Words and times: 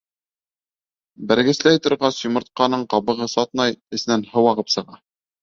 Бәргесләй 1.31 1.81
торғас, 1.87 2.17
йомортҡаның 2.23 2.87
ҡабығы 2.95 3.29
сатнай, 3.35 3.79
эсенән 4.01 4.27
һыу 4.33 4.51
ағып 4.55 4.75
сыға. 4.79 5.01